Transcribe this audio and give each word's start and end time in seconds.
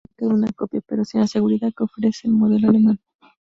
China 0.03 0.07
ha 0.07 0.13
fabricado 0.17 0.35
una 0.35 0.51
copia, 0.51 0.81
pero 0.83 1.05
sin 1.05 1.19
la 1.21 1.27
seguridad 1.27 1.71
que 1.77 1.83
ofrece 1.83 2.25
el 2.27 2.33
modelo 2.33 2.69
alemán. 2.69 2.99